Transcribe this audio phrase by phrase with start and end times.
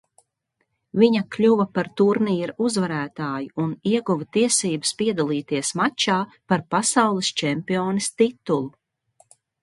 [0.99, 6.15] Viņa kļuva par turnīra uzvarētāju un ieguva tiesības piedalīties mačā
[6.53, 8.73] par pasaules čempiones titulu.